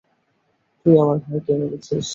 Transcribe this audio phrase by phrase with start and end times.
[0.85, 2.07] তুই আমার ভাইকে মেরেছিস।